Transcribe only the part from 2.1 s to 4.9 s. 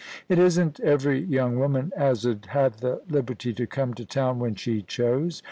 'ud have the liberty to come to town when she